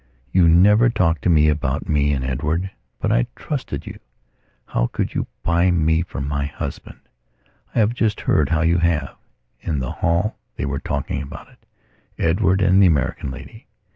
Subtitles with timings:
[0.31, 3.99] You never talked to me about me and Edward, but I trusted you.
[4.65, 7.01] How could you buy me from my husband?
[7.75, 11.67] I have just heard how you havein the hall they were talking about it,
[12.17, 13.67] Edward and the American lady.